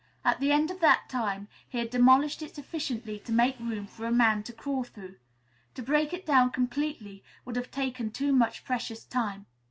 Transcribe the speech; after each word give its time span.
At 0.25 0.39
the 0.39 0.51
end 0.51 0.71
of 0.71 0.79
that 0.79 1.09
time, 1.09 1.47
he 1.69 1.77
had 1.77 1.91
demolished 1.91 2.41
it 2.41 2.55
sufficiently 2.55 3.19
to 3.19 3.31
make 3.31 3.59
room 3.59 3.85
for 3.85 4.07
a 4.07 4.11
man 4.11 4.41
to 4.45 4.51
crawl 4.51 4.83
through. 4.83 5.17
To 5.75 5.83
break 5.83 6.11
it 6.11 6.25
down 6.25 6.49
completely 6.49 7.23
would 7.45 7.55
have 7.55 7.69
taken 7.69 8.09
too 8.09 8.33
much 8.33 8.65
precious 8.65 9.05
time. 9.05 9.45